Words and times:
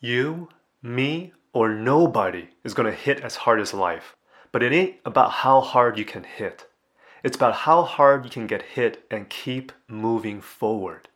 You, 0.00 0.48
me, 0.82 1.32
or 1.52 1.70
nobody 1.70 2.48
is 2.62 2.74
going 2.74 2.90
to 2.90 2.96
hit 2.96 3.20
as 3.20 3.36
hard 3.36 3.60
as 3.60 3.74
life. 3.74 4.14
But 4.52 4.62
it 4.62 4.72
ain't 4.72 4.96
about 5.04 5.30
how 5.30 5.60
hard 5.60 5.98
you 5.98 6.04
can 6.04 6.24
hit. 6.24 6.66
It's 7.24 7.36
about 7.36 7.54
how 7.54 7.82
hard 7.82 8.24
you 8.24 8.30
can 8.30 8.46
get 8.46 8.62
hit 8.62 9.04
and 9.10 9.28
keep 9.28 9.72
moving 9.88 10.40
forward. 10.40 11.08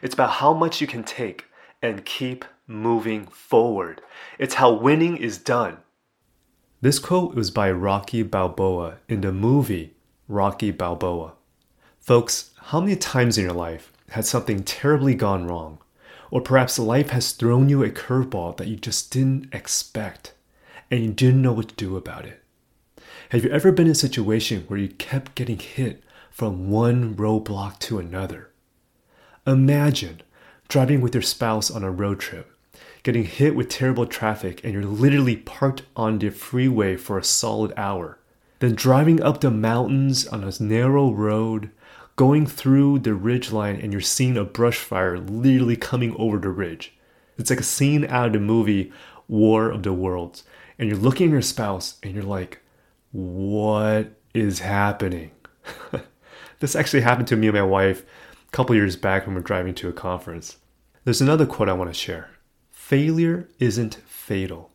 It's 0.00 0.14
about 0.14 0.30
how 0.30 0.54
much 0.54 0.80
you 0.80 0.86
can 0.86 1.04
take 1.04 1.44
and 1.82 2.04
keep 2.04 2.44
moving 2.66 3.26
forward. 3.26 4.00
It's 4.38 4.54
how 4.54 4.72
winning 4.72 5.16
is 5.18 5.36
done. 5.36 5.78
This 6.80 6.98
quote 6.98 7.34
was 7.34 7.50
by 7.50 7.70
Rocky 7.70 8.22
Balboa 8.22 8.98
in 9.08 9.20
the 9.20 9.32
movie 9.32 9.94
Rocky 10.26 10.70
Balboa. 10.70 11.34
Folks, 12.00 12.50
how 12.56 12.80
many 12.80 12.96
times 12.96 13.36
in 13.36 13.44
your 13.44 13.52
life 13.52 13.92
has 14.10 14.28
something 14.28 14.64
terribly 14.64 15.14
gone 15.14 15.46
wrong? 15.46 15.78
Or 16.32 16.40
perhaps 16.40 16.78
life 16.78 17.10
has 17.10 17.32
thrown 17.32 17.68
you 17.68 17.84
a 17.84 17.90
curveball 17.90 18.56
that 18.56 18.66
you 18.66 18.76
just 18.76 19.12
didn't 19.12 19.54
expect 19.54 20.32
and 20.90 21.04
you 21.04 21.12
didn't 21.12 21.42
know 21.42 21.52
what 21.52 21.68
to 21.68 21.74
do 21.74 21.94
about 21.94 22.24
it. 22.24 22.42
Have 23.28 23.44
you 23.44 23.50
ever 23.50 23.70
been 23.70 23.84
in 23.84 23.92
a 23.92 23.94
situation 23.94 24.64
where 24.66 24.78
you 24.78 24.88
kept 24.88 25.34
getting 25.34 25.58
hit 25.58 26.02
from 26.30 26.70
one 26.70 27.14
roadblock 27.14 27.78
to 27.80 27.98
another? 27.98 28.50
Imagine 29.46 30.22
driving 30.68 31.02
with 31.02 31.14
your 31.14 31.20
spouse 31.20 31.70
on 31.70 31.84
a 31.84 31.90
road 31.90 32.18
trip, 32.18 32.50
getting 33.02 33.24
hit 33.24 33.54
with 33.54 33.68
terrible 33.68 34.06
traffic, 34.06 34.64
and 34.64 34.72
you're 34.72 34.84
literally 34.84 35.36
parked 35.36 35.82
on 35.96 36.18
the 36.18 36.30
freeway 36.30 36.96
for 36.96 37.18
a 37.18 37.24
solid 37.24 37.74
hour. 37.76 38.18
Then 38.60 38.74
driving 38.74 39.22
up 39.22 39.42
the 39.42 39.50
mountains 39.50 40.26
on 40.26 40.44
a 40.44 40.62
narrow 40.62 41.12
road, 41.12 41.70
going 42.16 42.46
through 42.46 42.98
the 43.00 43.14
ridge 43.14 43.52
line 43.52 43.76
and 43.76 43.92
you're 43.92 44.00
seeing 44.00 44.36
a 44.36 44.44
brush 44.44 44.78
fire 44.78 45.18
literally 45.18 45.76
coming 45.76 46.14
over 46.16 46.38
the 46.38 46.48
ridge. 46.48 46.94
It's 47.38 47.50
like 47.50 47.60
a 47.60 47.64
scene 47.64 48.04
out 48.04 48.26
of 48.26 48.32
the 48.34 48.40
movie 48.40 48.92
War 49.28 49.70
of 49.70 49.82
the 49.82 49.92
Worlds. 49.92 50.44
And 50.78 50.88
you're 50.88 50.98
looking 50.98 51.28
at 51.28 51.32
your 51.32 51.42
spouse 51.42 51.98
and 52.02 52.14
you're 52.14 52.22
like, 52.22 52.60
what 53.12 54.12
is 54.34 54.60
happening? 54.60 55.30
this 56.60 56.76
actually 56.76 57.02
happened 57.02 57.28
to 57.28 57.36
me 57.36 57.48
and 57.48 57.56
my 57.56 57.62
wife 57.62 58.02
a 58.02 58.50
couple 58.50 58.74
years 58.74 58.96
back 58.96 59.26
when 59.26 59.34
we 59.34 59.40
we're 59.40 59.46
driving 59.46 59.74
to 59.76 59.88
a 59.88 59.92
conference. 59.92 60.58
There's 61.04 61.20
another 61.20 61.46
quote 61.46 61.68
I 61.68 61.72
want 61.72 61.90
to 61.90 61.94
share 61.94 62.30
Failure 62.70 63.48
isn't 63.58 63.94
fatal, 64.06 64.70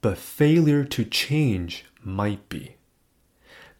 but 0.00 0.18
failure 0.18 0.84
to 0.84 1.04
change 1.04 1.84
might 2.02 2.48
be. 2.48 2.76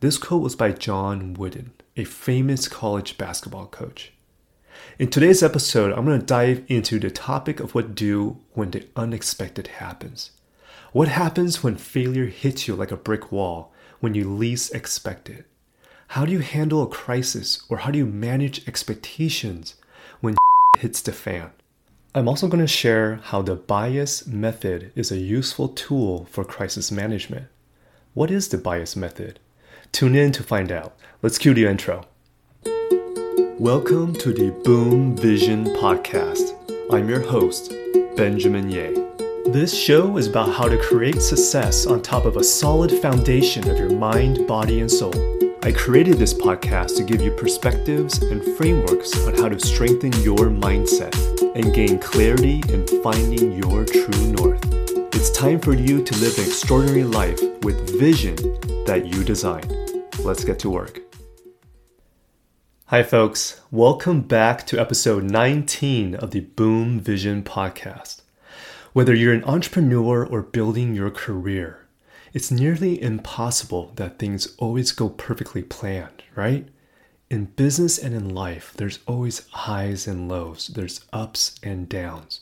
This 0.01 0.19
quote 0.19 0.43
was 0.43 0.57
by 0.57 0.73
John 0.73 1.35
Wooden 1.35 1.73
a 1.97 2.05
famous 2.05 2.69
college 2.69 3.17
basketball 3.17 3.67
coach. 3.67 4.13
In 4.99 5.09
today's 5.09 5.43
episode, 5.43 5.93
I'm 5.93 6.05
going 6.05 6.21
to 6.21 6.27
dive 6.27 6.63
into 6.69 6.99
the 6.99 7.11
topic 7.11 7.59
of 7.59 7.75
what 7.75 7.95
do 7.95 8.39
when 8.53 8.71
the 8.71 8.87
unexpected 8.95 9.69
happens. 9.69 10.33
What 10.93 11.09
happens 11.09 11.63
when 11.63 11.77
failure 11.77 12.27
hits 12.27 12.69
you 12.69 12.75
like 12.75 12.91
a 12.91 12.99
brick 12.99 13.33
wall 13.33 13.73
when 14.01 14.15
you 14.15 14.31
least 14.31 14.75
expect 14.75 15.31
it? 15.31 15.47
How 16.09 16.27
do 16.27 16.33
you 16.33 16.41
handle 16.41 16.83
a 16.83 16.87
crisis 16.87 17.63
or 17.71 17.79
how 17.79 17.91
do 17.91 17.99
you 17.99 18.07
manage 18.07 18.69
expectations 18.69 19.75
when 20.21 20.35
it 20.35 20.39
hits 20.81 21.01
the 21.01 21.13
fan? 21.13 21.51
I'm 22.15 22.29
also 22.29 22.47
going 22.47 22.65
to 22.65 22.67
share 22.67 23.17
how 23.25 23.41
the 23.41 23.57
bias 23.57 24.27
method 24.27 24.93
is 24.95 25.11
a 25.11 25.19
useful 25.19 25.69
tool 25.69 26.27
for 26.31 26.45
crisis 26.45 26.93
management. 26.93 27.47
What 28.13 28.31
is 28.31 28.49
the 28.49 28.59
bias 28.59 28.97
method? 28.97 29.41
Tune 29.93 30.15
in 30.15 30.33
to 30.33 30.43
find 30.43 30.73
out. 30.73 30.97
Let's 31.23 31.39
cue 31.39 31.55
the 31.55 31.67
intro. 31.67 32.05
Welcome 33.59 34.15
to 34.17 34.33
the 34.33 34.51
Boom 34.65 35.17
Vision 35.17 35.65
Podcast. 35.65 36.55
I'm 36.93 37.09
your 37.09 37.21
host, 37.21 37.73
Benjamin 38.17 38.71
Yeh. 38.71 38.93
This 39.47 39.77
show 39.77 40.17
is 40.17 40.27
about 40.27 40.53
how 40.55 40.69
to 40.69 40.77
create 40.79 41.23
success 41.23 41.87
on 41.87 42.03
top 42.03 42.25
of 42.25 42.37
a 42.37 42.45
solid 42.45 42.91
foundation 43.01 43.69
of 43.71 43.79
your 43.79 43.91
mind, 43.91 44.47
body, 44.47 44.81
and 44.81 44.91
soul. 44.91 45.15
I 45.63 45.73
created 45.73 46.19
this 46.19 46.35
podcast 46.35 46.97
to 46.97 47.05
give 47.05 47.23
you 47.23 47.31
perspectives 47.33 48.23
and 48.23 48.43
frameworks 48.57 49.27
on 49.27 49.35
how 49.35 49.49
to 49.49 49.59
strengthen 49.59 50.13
your 50.23 50.51
mindset 50.51 51.15
and 51.55 51.75
gain 51.75 51.99
clarity 51.99 52.63
in 52.69 52.87
finding 53.03 53.53
your 53.53 53.85
true 53.85 54.33
north. 54.33 54.63
It's 55.15 55.31
time 55.31 55.61
for 55.61 55.73
you 55.73 56.03
to 56.03 56.19
live 56.19 56.37
an 56.39 56.45
extraordinary 56.45 57.05
life 57.05 57.41
with 57.63 57.99
vision 57.99 58.37
that 58.87 59.07
you 59.07 59.25
design. 59.25 59.65
Let's 60.21 60.45
get 60.45 60.61
to 60.61 60.71
work. 60.71 61.01
Hi, 62.87 63.03
folks. 63.03 63.61
Welcome 63.73 64.21
back 64.23 64.65
to 64.69 64.79
episode 64.79 65.25
19 65.25 66.15
of 66.15 66.31
the 66.31 66.41
Boom 66.41 67.01
Vision 67.01 67.43
podcast. 67.43 68.23
Whether 68.93 69.13
you're 69.13 69.35
an 69.35 69.43
entrepreneur 69.43 70.25
or 70.25 70.41
building 70.41 70.95
your 70.95 71.11
career, 71.11 71.87
it's 72.33 72.53
nearly 72.53 73.03
impossible 73.03 73.91
that 73.97 74.21
things 74.21 74.55
always 74.57 74.93
go 74.93 75.09
perfectly 75.09 75.65
planned, 75.65 76.23
right? 76.37 76.69
In 77.29 77.47
business 77.47 77.99
and 77.99 78.15
in 78.15 78.33
life, 78.33 78.73
there's 78.77 79.01
always 79.05 79.49
highs 79.49 80.07
and 80.07 80.29
lows, 80.29 80.69
there's 80.69 81.05
ups 81.13 81.59
and 81.61 81.89
downs. 81.89 82.41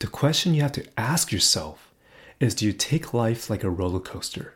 The 0.00 0.08
question 0.08 0.52
you 0.52 0.60
have 0.60 0.72
to 0.72 0.86
ask 0.98 1.32
yourself 1.32 1.90
is 2.38 2.54
do 2.54 2.66
you 2.66 2.74
take 2.74 3.14
life 3.14 3.48
like 3.48 3.64
a 3.64 3.70
roller 3.70 4.00
coaster? 4.00 4.55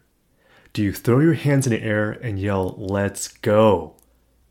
Do 0.72 0.84
you 0.84 0.92
throw 0.92 1.18
your 1.18 1.34
hands 1.34 1.66
in 1.66 1.72
the 1.72 1.82
air 1.82 2.12
and 2.12 2.38
yell, 2.38 2.76
let's 2.78 3.26
go? 3.26 3.96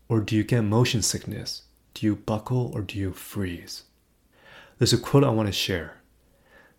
Or 0.06 0.20
do 0.20 0.36
you 0.36 0.44
get 0.44 0.60
motion 0.60 1.00
sickness? 1.00 1.62
Do 1.94 2.04
you 2.04 2.14
buckle 2.14 2.70
or 2.74 2.82
do 2.82 2.98
you 2.98 3.12
freeze? 3.12 3.84
There's 4.76 4.92
a 4.92 4.98
quote 4.98 5.24
I 5.24 5.30
want 5.30 5.48
to 5.48 5.52
share. 5.52 5.96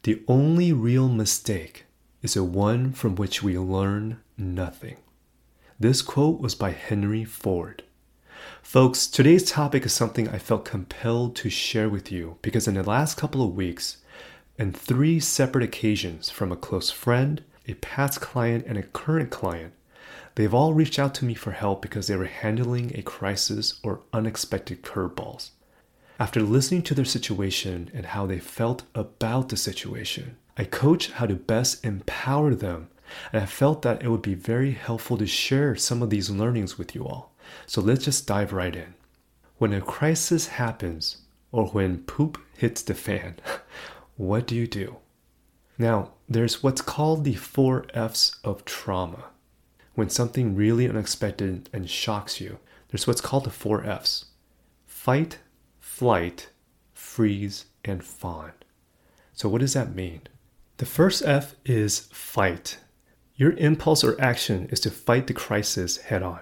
The 0.03 0.22
only 0.28 0.72
real 0.72 1.09
mistake 1.09 1.85
is 2.22 2.35
the 2.35 2.44
one 2.44 2.91
from 2.91 3.16
which 3.16 3.41
we 3.41 3.57
learn 3.57 4.19
nothing. 4.38 4.97
This 5.79 6.03
quote 6.03 6.40
was 6.40 6.53
by 6.53 6.72
Henry 6.72 7.23
Ford. 7.23 7.84
Folks, 8.62 9.08
today's 9.08 9.50
topic 9.50 9.88
is 9.88 9.94
something 9.94 10.29
I 10.29 10.38
felt 10.38 10.66
compelled 10.66 11.35
to 11.38 11.50
share 11.50 11.90
with 11.90 12.12
you 12.12 12.38
because 12.44 12.68
in 12.68 12.75
the 12.75 12.84
last 12.84 13.18
couple 13.18 13.44
of 13.44 13.56
weeks, 13.56 13.97
in 14.59 14.72
three 14.72 15.19
separate 15.19 15.63
occasions 15.63 16.29
from 16.29 16.52
a 16.52 16.56
close 16.56 16.91
friend, 16.91 17.44
a 17.68 17.74
past 17.76 18.22
client, 18.22 18.66
and 18.68 18.78
a 18.78 18.84
current 18.84 19.30
client, 19.30 19.74
they've 20.36 20.54
all 20.54 20.74
reached 20.74 21.00
out 21.00 21.14
to 21.16 21.26
me 21.26 21.34
for 21.34 21.52
help 21.52 21.82
because 21.82 22.08
they 22.08 22.16
were 22.16 22.26
handling 22.26 22.92
a 22.96 23.02
crisis 23.02 23.80
or 23.84 24.02
unexpected 24.14 24.82
curveballs. 24.82 25.52
After 26.20 26.42
listening 26.42 26.84
to 26.84 26.94
their 26.94 27.06
situation 27.06 27.90
and 27.94 28.08
how 28.08 28.26
they 28.26 28.40
felt 28.40 28.84
about 28.94 29.50
the 29.50 29.58
situation, 29.58 30.38
I 30.58 30.66
coach 30.66 31.12
how 31.12 31.26
to 31.26 31.36
best 31.36 31.84
empower 31.84 32.54
them, 32.54 32.90
and 33.34 33.42
I 33.42 33.46
felt 33.46 33.82
that 33.82 34.04
it 34.04 34.10
would 34.10 34.22
be 34.22 34.36
very 34.36 34.72
helpful 34.72 35.18
to 35.18 35.26
share 35.26 35.76
some 35.76 36.04
of 36.04 36.10
these 36.10 36.30
learnings 36.30 36.78
with 36.78 36.94
you 36.94 37.08
all. 37.08 37.34
So 37.66 37.82
let's 37.82 38.06
just 38.06 38.28
dive 38.28 38.54
right 38.54 38.76
in. 38.76 38.94
When 39.58 39.74
a 39.74 39.82
crisis 39.82 40.48
happens, 40.48 41.18
or 41.52 41.68
when 41.68 42.04
poop 42.04 42.40
hits 42.58 42.82
the 42.82 42.94
fan, 42.94 43.38
what 44.16 44.48
do 44.48 44.56
you 44.56 44.68
do? 44.68 44.98
Now, 45.78 46.12
there's 46.34 46.64
what's 46.64 46.81
called 46.81 47.24
the 47.24 47.36
four 47.36 47.86
F's 47.94 48.38
of 48.44 48.64
trauma. 48.64 49.25
When 49.96 50.09
something 50.09 50.56
really 50.56 50.88
unexpected 50.88 51.69
and 51.74 51.90
shocks 51.90 52.40
you, 52.40 52.59
there's 52.90 53.06
what's 53.06 53.19
called 53.19 53.44
the 53.44 53.50
four 53.50 53.84
F's 53.84 54.25
fight, 54.86 55.40
flight, 55.80 56.50
freeze, 56.94 57.66
and 57.84 58.03
fawn. 58.03 58.52
So, 59.34 59.50
what 59.50 59.59
does 59.62 59.74
that 59.74 59.94
mean? 59.94 60.22
The 60.78 60.86
first 60.86 61.22
F 61.25 61.56
is 61.66 62.08
fight. 62.14 62.78
Your 63.36 63.52
impulse 63.53 64.03
or 64.03 64.20
action 64.22 64.68
is 64.72 64.80
to 64.81 64.91
fight 64.91 65.28
the 65.28 65.34
crisis 65.34 65.97
head 65.97 66.24
on. 66.24 66.41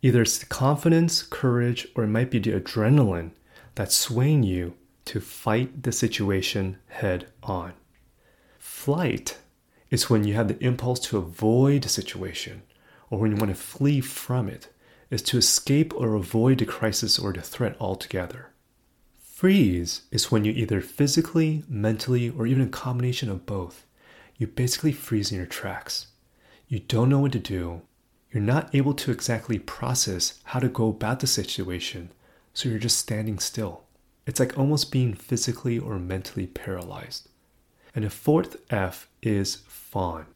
Either 0.00 0.22
it's 0.22 0.38
the 0.38 0.46
confidence, 0.46 1.22
courage, 1.22 1.86
or 1.94 2.04
it 2.04 2.08
might 2.08 2.30
be 2.30 2.38
the 2.38 2.58
adrenaline 2.58 3.32
that's 3.74 3.94
swaying 3.94 4.44
you 4.44 4.74
to 5.04 5.20
fight 5.20 5.82
the 5.82 5.92
situation 5.92 6.78
head 6.88 7.26
on. 7.42 7.74
Flight 8.80 9.36
is 9.90 10.08
when 10.08 10.24
you 10.24 10.32
have 10.32 10.48
the 10.48 10.64
impulse 10.64 11.00
to 11.00 11.18
avoid 11.18 11.84
a 11.84 11.88
situation 11.90 12.62
or 13.10 13.18
when 13.18 13.30
you 13.30 13.36
want 13.36 13.54
to 13.54 13.54
flee 13.54 14.00
from 14.00 14.48
it, 14.48 14.68
is 15.10 15.20
to 15.20 15.36
escape 15.36 15.92
or 15.94 16.14
avoid 16.14 16.56
the 16.56 16.64
crisis 16.64 17.18
or 17.18 17.30
the 17.34 17.42
threat 17.42 17.76
altogether. 17.78 18.54
Freeze 19.22 20.04
is 20.10 20.30
when 20.30 20.46
you 20.46 20.52
either 20.52 20.80
physically, 20.80 21.62
mentally, 21.68 22.30
or 22.30 22.46
even 22.46 22.62
a 22.62 22.68
combination 22.68 23.28
of 23.28 23.44
both, 23.44 23.84
you 24.38 24.46
basically 24.46 24.92
freeze 24.92 25.30
in 25.30 25.36
your 25.36 25.46
tracks. 25.46 26.06
You 26.66 26.78
don't 26.78 27.10
know 27.10 27.18
what 27.18 27.32
to 27.32 27.38
do. 27.38 27.82
You're 28.32 28.42
not 28.42 28.74
able 28.74 28.94
to 28.94 29.10
exactly 29.10 29.58
process 29.58 30.40
how 30.44 30.58
to 30.58 30.68
go 30.68 30.88
about 30.88 31.20
the 31.20 31.26
situation, 31.26 32.12
so 32.54 32.70
you're 32.70 32.78
just 32.78 32.96
standing 32.96 33.40
still. 33.40 33.84
It's 34.26 34.40
like 34.40 34.56
almost 34.56 34.90
being 34.90 35.12
physically 35.12 35.78
or 35.78 35.98
mentally 35.98 36.46
paralyzed. 36.46 37.29
And 37.94 38.04
the 38.04 38.10
fourth 38.10 38.56
F 38.72 39.08
is 39.22 39.56
fawn. 39.66 40.26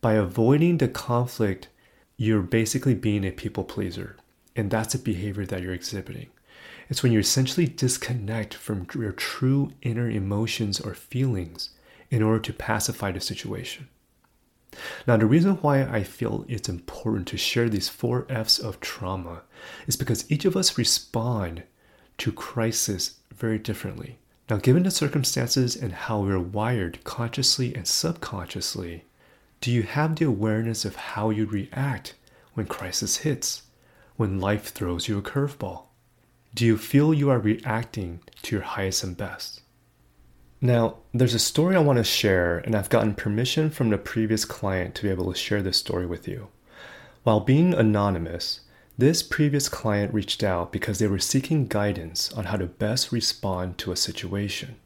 By 0.00 0.14
avoiding 0.14 0.78
the 0.78 0.88
conflict, 0.88 1.68
you're 2.16 2.42
basically 2.42 2.94
being 2.94 3.24
a 3.24 3.30
people 3.30 3.64
pleaser. 3.64 4.16
And 4.54 4.70
that's 4.70 4.94
a 4.94 4.98
behavior 4.98 5.44
that 5.46 5.62
you're 5.62 5.74
exhibiting. 5.74 6.28
It's 6.88 7.02
when 7.02 7.12
you 7.12 7.18
essentially 7.18 7.66
disconnect 7.66 8.54
from 8.54 8.86
your 8.94 9.12
true 9.12 9.72
inner 9.82 10.08
emotions 10.08 10.80
or 10.80 10.94
feelings 10.94 11.70
in 12.10 12.22
order 12.22 12.38
to 12.38 12.52
pacify 12.52 13.10
the 13.12 13.20
situation. 13.20 13.88
Now, 15.06 15.16
the 15.16 15.26
reason 15.26 15.56
why 15.56 15.82
I 15.82 16.02
feel 16.02 16.44
it's 16.48 16.68
important 16.68 17.26
to 17.28 17.36
share 17.36 17.68
these 17.68 17.88
four 17.88 18.26
F's 18.28 18.58
of 18.58 18.80
trauma 18.80 19.42
is 19.86 19.96
because 19.96 20.30
each 20.30 20.44
of 20.44 20.56
us 20.56 20.78
respond 20.78 21.62
to 22.18 22.32
crisis 22.32 23.16
very 23.34 23.58
differently. 23.58 24.18
Now, 24.48 24.58
given 24.58 24.84
the 24.84 24.92
circumstances 24.92 25.74
and 25.74 25.92
how 25.92 26.20
we're 26.20 26.38
wired 26.38 27.02
consciously 27.02 27.74
and 27.74 27.86
subconsciously, 27.86 29.04
do 29.60 29.72
you 29.72 29.82
have 29.82 30.16
the 30.16 30.24
awareness 30.24 30.84
of 30.84 30.94
how 30.94 31.30
you 31.30 31.46
react 31.46 32.14
when 32.54 32.66
crisis 32.66 33.18
hits, 33.18 33.62
when 34.16 34.40
life 34.40 34.68
throws 34.68 35.08
you 35.08 35.18
a 35.18 35.22
curveball? 35.22 35.86
Do 36.54 36.64
you 36.64 36.78
feel 36.78 37.12
you 37.12 37.28
are 37.28 37.40
reacting 37.40 38.20
to 38.42 38.54
your 38.54 38.64
highest 38.64 39.02
and 39.02 39.16
best? 39.16 39.62
Now, 40.60 40.98
there's 41.12 41.34
a 41.34 41.40
story 41.40 41.74
I 41.74 41.80
want 41.80 41.98
to 41.98 42.04
share, 42.04 42.58
and 42.58 42.74
I've 42.74 42.88
gotten 42.88 43.14
permission 43.14 43.68
from 43.68 43.90
the 43.90 43.98
previous 43.98 44.44
client 44.44 44.94
to 44.94 45.02
be 45.02 45.10
able 45.10 45.30
to 45.32 45.38
share 45.38 45.60
this 45.60 45.76
story 45.76 46.06
with 46.06 46.28
you. 46.28 46.48
While 47.24 47.40
being 47.40 47.74
anonymous, 47.74 48.60
this 48.98 49.22
previous 49.22 49.68
client 49.68 50.14
reached 50.14 50.42
out 50.42 50.72
because 50.72 50.98
they 50.98 51.06
were 51.06 51.18
seeking 51.18 51.66
guidance 51.66 52.32
on 52.32 52.44
how 52.44 52.56
to 52.56 52.66
best 52.66 53.12
respond 53.12 53.76
to 53.78 53.92
a 53.92 53.96
situation. 53.96 54.76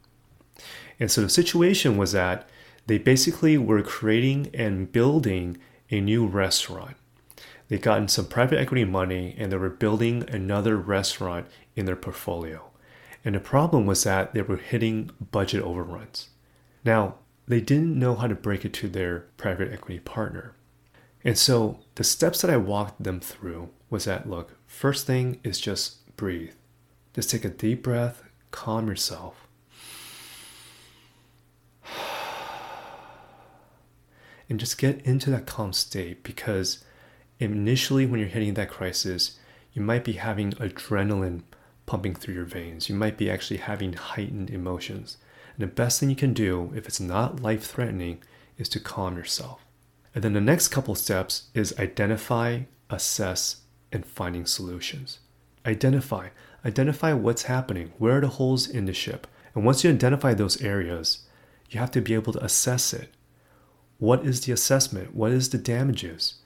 And 0.99 1.11
so 1.11 1.21
the 1.21 1.29
situation 1.29 1.97
was 1.97 2.13
that 2.13 2.49
they 2.87 2.99
basically 2.99 3.57
were 3.57 3.83
creating 3.83 4.51
and 4.53 4.91
building 4.91 5.59
a 5.91 6.01
new 6.01 6.27
restaurant. 6.27 6.97
They'd 7.69 7.83
gotten 7.83 8.09
some 8.09 8.27
private 8.27 8.59
equity 8.59 8.85
money 8.85 9.37
and 9.39 9.53
they 9.53 9.57
were 9.57 9.71
building 9.71 10.29
another 10.29 10.77
restaurant 10.77 11.47
in 11.77 11.87
their 11.87 11.97
portfolio. 11.97 12.69
And 13.25 13.35
the 13.35 13.41
problem 13.41 13.87
was 13.87 14.03
that 14.05 14.35
they 14.35 14.43
were 14.43 14.57
hitting 14.57 15.11
budget 15.31 15.63
overruns. 15.63 16.31
Now, 16.85 17.17
they 17.47 17.61
didn't 17.61 17.99
know 17.99 18.17
how 18.17 18.27
to 18.27 18.35
break 18.35 18.65
it 18.65 18.73
to 18.75 18.89
their 18.89 19.27
private 19.37 19.73
equity 19.73 20.01
partner. 20.01 20.55
And 21.25 21.37
so 21.37 21.81
the 21.97 22.05
steps 22.05 22.41
that 22.41 22.51
I 22.51 22.57
walked 22.57 23.03
them 23.03 23.21
through 23.21 23.71
was 23.91 24.05
that 24.05 24.29
look, 24.29 24.57
first 24.67 25.07
thing 25.07 25.41
is 25.45 25.61
just 25.61 26.17
breathe. 26.17 26.55
Just 27.15 27.31
take 27.31 27.45
a 27.45 27.51
deep 27.51 27.83
breath, 27.83 28.23
calm 28.51 28.89
yourself. 28.89 29.47
And 34.49 34.59
just 34.59 34.79
get 34.79 35.01
into 35.07 35.31
that 35.31 35.47
calm 35.47 35.73
state 35.73 36.25
because 36.25 36.83
initially, 37.39 38.05
when 38.05 38.19
you're 38.19 38.29
hitting 38.29 38.55
that 38.55 38.69
crisis, 38.69 39.39
you 39.73 39.81
might 39.81 40.03
be 40.03 40.15
having 40.15 40.51
adrenaline 40.55 41.43
pumping 41.87 42.17
through 42.17 42.35
your 42.35 42.45
veins. 42.45 42.89
You 42.89 42.97
might 42.97 43.17
be 43.17 43.31
actually 43.31 43.59
having 43.59 43.93
heightened 43.93 44.51
emotions. 44.51 45.19
And 45.55 45.63
the 45.63 45.73
best 45.73 46.01
thing 46.01 46.11
you 46.11 46.17
can 46.17 46.35
do, 46.35 46.73
if 46.75 46.87
it's 46.87 46.99
not 46.99 47.41
life 47.41 47.65
threatening, 47.65 48.25
is 48.59 48.69
to 48.71 48.81
calm 48.81 49.17
yourself. 49.17 49.65
And 50.15 50.25
then 50.25 50.33
the 50.33 50.41
next 50.41 50.69
couple 50.69 50.95
steps 50.95 51.49
is 51.55 51.79
identify, 51.79 52.63
assess, 52.89 53.63
and 53.93 54.05
finding 54.05 54.47
solutions. 54.47 55.21
Identify. 55.65 56.29
Identify 56.65 57.13
what's 57.13 57.45
happening. 57.45 57.93
Where 57.99 58.19
are 58.19 58.21
the 58.21 58.29
holes 58.29 58.69
in 58.69 58.87
the 58.87 58.93
ship? 58.93 59.27
And 59.55 59.65
once 59.65 59.85
you 59.85 59.91
identify 59.91 60.35
those 60.35 60.61
areas, 60.63 61.27
you 61.71 61.81
have 61.81 61.91
to 61.93 62.01
be 62.01 62.15
able 62.15 62.33
to 62.33 62.45
assess 62.45 62.93
it. 62.93 63.11
What 63.99 64.25
is 64.25 64.41
the 64.41 64.53
assessment? 64.53 65.15
What 65.15 65.31
is 65.31 65.51
the 65.51 65.59
damages? 65.59 66.37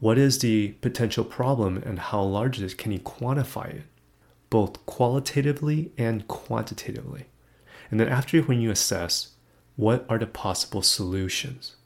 What 0.00 0.18
is 0.18 0.40
the 0.40 0.72
potential 0.80 1.24
problem 1.24 1.78
and 1.78 1.98
how 1.98 2.22
large 2.22 2.60
it 2.60 2.64
is? 2.64 2.74
Can 2.74 2.92
you 2.92 2.98
quantify 2.98 3.76
it? 3.76 3.82
Both 4.50 4.84
qualitatively 4.86 5.92
and 5.96 6.28
quantitatively. 6.28 7.26
And 7.90 7.98
then 7.98 8.08
after 8.08 8.42
when 8.42 8.60
you 8.60 8.70
assess, 8.70 9.30
what 9.76 10.04
are 10.08 10.18
the 10.18 10.26
possible 10.26 10.82
solutions? 10.82 11.76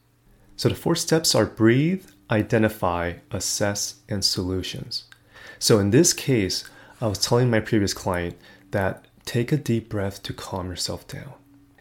So 0.59 0.67
the 0.67 0.75
four 0.75 0.97
steps 0.97 1.35
are 1.35 1.45
breathe, 1.45 2.05
identify, 2.29 3.13
assess, 3.31 4.01
and 4.09 4.25
solutions. 4.25 5.05
So 5.57 5.79
in 5.79 5.91
this 5.91 6.11
case, 6.11 6.65
I 6.99 7.07
was 7.07 7.17
telling 7.17 7.49
my 7.49 7.61
previous 7.61 7.93
client 7.93 8.35
that 8.71 9.05
take 9.23 9.53
a 9.53 9.57
deep 9.57 9.87
breath 9.87 10.21
to 10.23 10.33
calm 10.33 10.69
yourself 10.69 11.07
down. 11.07 11.31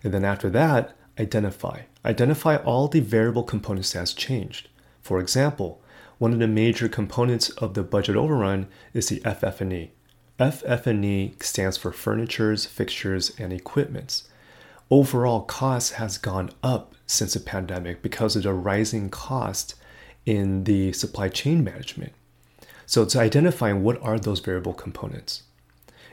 And 0.04 0.14
then 0.14 0.25
after 0.25 0.48
that, 0.50 0.96
identify. 1.19 1.80
Identify 2.04 2.58
all 2.58 2.86
the 2.86 3.00
variable 3.00 3.42
components 3.42 3.94
that 3.94 3.98
has 3.98 4.12
changed. 4.12 4.69
For 5.02 5.19
example, 5.19 5.82
one 6.19 6.32
of 6.32 6.38
the 6.38 6.46
major 6.46 6.88
components 6.88 7.50
of 7.50 7.75
the 7.75 7.82
budget 7.82 8.14
overrun 8.14 8.69
is 8.94 9.08
the 9.08 9.19
FF&E. 9.28 9.90
FF&E 10.38 11.34
stands 11.40 11.76
for 11.76 11.90
furnitures, 11.90 12.64
fixtures, 12.64 13.32
and 13.40 13.52
equipments. 13.52 14.27
Overall 14.90 15.43
cost 15.43 15.94
has 15.94 16.17
gone 16.17 16.50
up 16.62 16.94
since 17.06 17.35
the 17.35 17.40
pandemic 17.40 18.00
because 18.00 18.37
of 18.37 18.44
the 18.44 18.52
rising 18.55 19.11
cost 19.11 19.75
in 20.25 20.64
the 20.64 20.93
supply 20.93 21.29
chain 21.29 21.62
management. 21.62 22.12
So 22.87 23.02
it's 23.02 23.17
identifying 23.17 23.82
what 23.82 24.00
are 24.02 24.19
those 24.19 24.40
variable 24.40 24.73
components. 24.73 25.43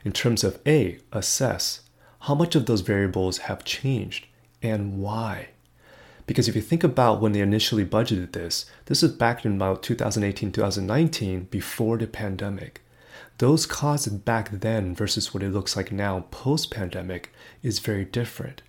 In 0.04 0.12
terms 0.12 0.44
of 0.44 0.60
A, 0.68 1.00
assess 1.14 1.82
how 2.22 2.36
much 2.36 2.56
of 2.56 2.66
those 2.66 2.82
variables 2.82 3.40
have 3.40 3.64
changed 3.64 4.26
and 4.62 5.00
why. 5.00 5.50
Because 6.28 6.48
if 6.48 6.56
you 6.56 6.62
think 6.62 6.84
about 6.84 7.22
when 7.22 7.32
they 7.32 7.40
initially 7.40 7.86
budgeted 7.86 8.34
this, 8.34 8.66
this 8.88 9.04
is 9.04 9.12
back 9.12 9.46
in 9.46 9.56
about 9.56 9.84
2018, 9.84 10.52
2019, 10.52 11.46
before 11.46 11.98
the 11.98 12.08
pandemic. 12.08 12.82
Those 13.38 13.66
costs 13.66 14.08
back 14.08 14.50
then 14.52 14.96
versus 14.96 15.34
what 15.34 15.44
it 15.44 15.52
looks 15.52 15.76
like 15.76 15.92
now 15.92 16.26
post 16.32 16.72
pandemic 16.72 17.34
is 17.62 17.80
very 17.80 18.06
different. 18.06 18.62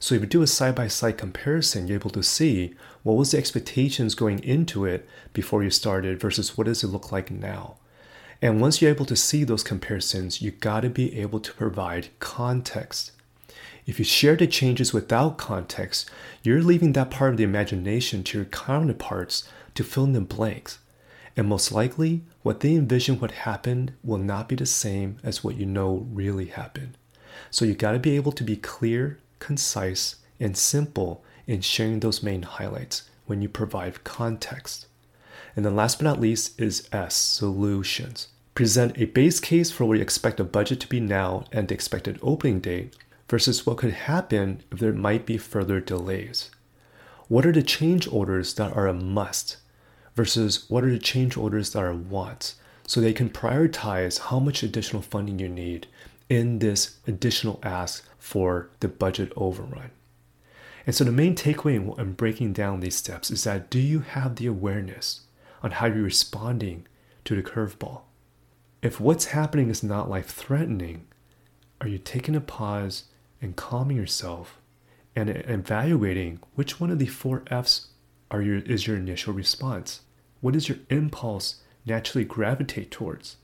So 0.00 0.14
if 0.14 0.20
you 0.20 0.26
do 0.26 0.42
a 0.42 0.46
side 0.46 0.74
by 0.74 0.88
side 0.88 1.18
comparison, 1.18 1.88
you're 1.88 1.98
able 1.98 2.10
to 2.10 2.22
see 2.22 2.74
what 3.02 3.16
was 3.16 3.30
the 3.30 3.38
expectations 3.38 4.14
going 4.14 4.38
into 4.40 4.84
it 4.84 5.08
before 5.32 5.62
you 5.62 5.70
started 5.70 6.20
versus 6.20 6.56
what 6.56 6.66
does 6.66 6.82
it 6.82 6.88
look 6.88 7.10
like 7.10 7.30
now. 7.30 7.76
And 8.42 8.60
once 8.60 8.82
you're 8.82 8.90
able 8.90 9.06
to 9.06 9.16
see 9.16 9.44
those 9.44 9.62
comparisons, 9.62 10.42
you 10.42 10.50
got 10.50 10.80
to 10.80 10.90
be 10.90 11.18
able 11.18 11.40
to 11.40 11.52
provide 11.54 12.08
context. 12.18 13.12
If 13.86 13.98
you 13.98 14.04
share 14.04 14.36
the 14.36 14.46
changes 14.46 14.92
without 14.92 15.38
context, 15.38 16.10
you're 16.42 16.62
leaving 16.62 16.92
that 16.92 17.10
part 17.10 17.30
of 17.30 17.36
the 17.36 17.44
imagination 17.44 18.22
to 18.24 18.38
your 18.38 18.44
counterparts 18.46 19.48
to 19.74 19.84
fill 19.84 20.04
in 20.04 20.12
the 20.12 20.20
blanks. 20.20 20.78
And 21.36 21.48
most 21.48 21.72
likely, 21.72 22.22
what 22.44 22.60
they 22.60 22.74
envision 22.74 23.18
what 23.18 23.30
happened 23.30 23.94
will 24.04 24.18
not 24.18 24.50
be 24.50 24.54
the 24.54 24.66
same 24.66 25.16
as 25.24 25.42
what 25.42 25.56
you 25.56 25.64
know 25.64 26.06
really 26.12 26.44
happened. 26.44 26.94
So 27.50 27.64
you 27.64 27.74
got 27.74 27.92
to 27.92 27.98
be 27.98 28.16
able 28.16 28.32
to 28.32 28.44
be 28.44 28.54
clear, 28.54 29.18
concise, 29.38 30.16
and 30.38 30.54
simple 30.54 31.24
in 31.46 31.62
sharing 31.62 32.00
those 32.00 32.22
main 32.22 32.42
highlights 32.42 33.08
when 33.24 33.40
you 33.40 33.48
provide 33.48 34.04
context. 34.04 34.86
And 35.56 35.64
then 35.64 35.74
last 35.74 35.98
but 35.98 36.04
not 36.04 36.20
least 36.20 36.60
is 36.60 36.86
S, 36.92 37.14
solutions. 37.14 38.28
Present 38.54 38.98
a 38.98 39.06
base 39.06 39.40
case 39.40 39.70
for 39.70 39.86
what 39.86 39.96
you 39.96 40.02
expect 40.02 40.36
the 40.36 40.44
budget 40.44 40.80
to 40.80 40.86
be 40.86 41.00
now 41.00 41.46
and 41.50 41.66
the 41.66 41.74
expected 41.74 42.18
opening 42.20 42.60
date 42.60 42.94
versus 43.26 43.64
what 43.64 43.78
could 43.78 43.94
happen 43.94 44.62
if 44.70 44.80
there 44.80 44.92
might 44.92 45.24
be 45.24 45.38
further 45.38 45.80
delays. 45.80 46.50
What 47.28 47.46
are 47.46 47.52
the 47.52 47.62
change 47.62 48.06
orders 48.06 48.52
that 48.56 48.76
are 48.76 48.86
a 48.86 48.92
must 48.92 49.56
versus 50.14 50.68
what 50.68 50.84
are 50.84 50.90
the 50.90 50.98
change 50.98 51.36
orders 51.36 51.70
that 51.70 51.82
are 51.82 51.94
wants 51.94 52.56
so 52.86 53.00
they 53.00 53.12
can 53.12 53.30
prioritize 53.30 54.18
how 54.18 54.38
much 54.38 54.62
additional 54.62 55.02
funding 55.02 55.38
you 55.38 55.48
need 55.48 55.86
in 56.28 56.58
this 56.58 56.98
additional 57.06 57.60
ask 57.62 58.06
for 58.18 58.70
the 58.80 58.88
budget 58.88 59.32
overrun. 59.36 59.90
And 60.86 60.94
so 60.94 61.04
the 61.04 61.12
main 61.12 61.34
takeaway 61.34 61.98
in 61.98 62.12
breaking 62.12 62.52
down 62.52 62.80
these 62.80 62.96
steps 62.96 63.30
is 63.30 63.44
that 63.44 63.70
do 63.70 63.78
you 63.78 64.00
have 64.00 64.36
the 64.36 64.46
awareness 64.46 65.22
on 65.62 65.72
how 65.72 65.86
you're 65.86 65.96
responding 66.02 66.86
to 67.24 67.34
the 67.34 67.42
curveball? 67.42 68.02
If 68.82 69.00
what's 69.00 69.26
happening 69.26 69.70
is 69.70 69.82
not 69.82 70.10
life 70.10 70.26
threatening, 70.26 71.06
are 71.80 71.88
you 71.88 71.98
taking 71.98 72.36
a 72.36 72.40
pause 72.40 73.04
and 73.40 73.56
calming 73.56 73.96
yourself 73.96 74.58
and 75.16 75.30
evaluating 75.30 76.40
which 76.54 76.80
one 76.80 76.90
of 76.90 76.98
the 76.98 77.06
four 77.06 77.44
F's 77.46 77.88
are 78.30 78.42
your, 78.42 78.58
is 78.58 78.86
your 78.86 78.96
initial 78.96 79.32
response? 79.32 80.00
What 80.44 80.52
does 80.52 80.68
your 80.68 80.76
impulse 80.90 81.62
naturally 81.86 82.26
gravitate 82.26 82.90
towards? 82.90 83.38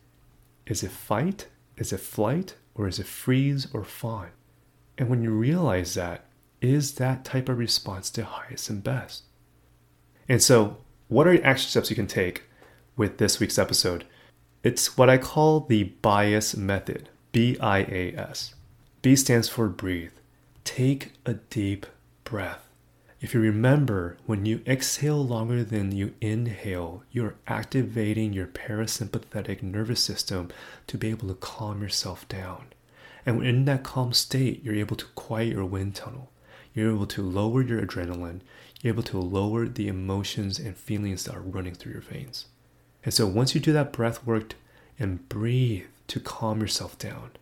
Is 0.66 0.83
it 0.83 0.90
fight? 0.90 1.47
Is 1.78 1.95
it 1.95 2.00
flight? 2.00 2.57
Or 2.75 2.87
is 2.87 2.99
it 2.99 3.07
freeze 3.07 3.66
or 3.73 3.85
fawn? 3.85 4.28
And 4.99 5.09
when 5.09 5.23
you 5.23 5.30
realize 5.30 5.95
that, 5.95 6.26
is 6.61 6.97
that 6.97 7.25
type 7.25 7.49
of 7.49 7.57
response 7.57 8.11
the 8.11 8.26
highest 8.26 8.69
and 8.69 8.85
best? 8.85 9.23
And 10.28 10.42
so, 10.42 10.76
what 11.09 11.26
are 11.26 11.42
action 11.42 11.71
steps 11.71 11.88
you 11.88 11.97
can 11.97 12.07
take 12.07 12.42
with 12.99 13.16
this 13.16 13.40
week's 13.40 13.59
episode? 13.59 14.04
It's 14.62 14.99
what 14.99 15.09
I 15.09 15.16
call 15.16 15.61
the 15.61 15.85
bias 15.85 16.54
method 16.54 17.09
B 17.33 17.57
I 17.61 17.78
A 17.78 18.14
S. 18.14 18.54
B 19.00 19.16
stands 19.16 19.49
for 19.49 19.69
breathe. 19.69 20.12
Take 20.64 21.12
a 21.25 21.33
deep 21.33 21.87
breath. 22.25 22.70
If 23.21 23.35
you 23.35 23.41
remember, 23.41 24.17
when 24.25 24.47
you 24.47 24.62
exhale 24.67 25.23
longer 25.23 25.62
than 25.62 25.93
you 25.93 26.15
inhale, 26.23 27.05
you're 27.12 27.35
activating 27.47 28.33
your 28.33 28.47
parasympathetic 28.47 29.62
nervous 29.62 30.03
system 30.03 30.49
to 30.87 30.97
be 30.97 31.11
able 31.11 31.29
to 31.29 31.35
calm 31.35 31.83
yourself 31.83 32.27
down. 32.29 32.69
And 33.27 33.45
in 33.45 33.67
that 33.67 33.83
calm 33.83 34.15
state, 34.15 34.65
you're 34.65 34.75
able 34.75 34.97
to 34.97 35.05
quiet 35.15 35.53
your 35.53 35.67
wind 35.67 35.95
tunnel. 35.95 36.31
you're 36.75 36.93
able 36.95 37.07
to 37.07 37.23
lower 37.23 37.62
your 37.62 37.81
adrenaline, 37.83 38.41
you're 38.81 38.95
able 38.95 39.03
to 39.03 39.19
lower 39.19 39.67
the 39.67 39.89
emotions 39.89 40.59
and 40.59 40.77
feelings 40.77 41.25
that 41.25 41.35
are 41.35 41.41
running 41.41 41.75
through 41.75 41.93
your 41.93 42.00
veins. 42.00 42.47
And 43.05 43.12
so 43.12 43.27
once 43.27 43.55
you 43.55 43.61
do 43.61 43.73
that 43.73 43.93
breath 43.93 44.25
work 44.27 44.55
and 44.99 45.29
breathe 45.29 45.87
to 46.09 46.21
calm 46.21 46.61
yourself 46.61 46.99
down, 46.99 47.33